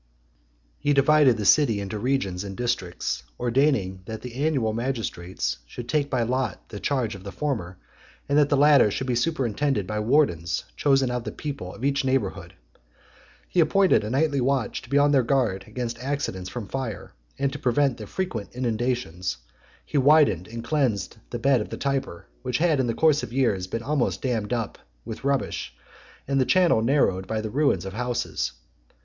[0.79, 0.79] (94) XXX.
[0.79, 6.09] He divided the city into regions and districts, ordaining that the annual magistrates should take
[6.09, 7.77] by lot the charge of the former;
[8.27, 11.85] and that the latter should be superintended by wardens chosen out of the people of
[11.85, 12.55] each neighbourhood.
[13.47, 17.53] He appointed a nightly watch to be on their guard against accidents from fire; and,
[17.53, 19.37] to prevent the frequent inundations,
[19.85, 23.31] he widened and cleansed the bed of the Tiber, which had in the course of
[23.31, 25.75] years been almost dammed up with rubbish,
[26.27, 28.53] and the channel narrowed by the ruins of houses.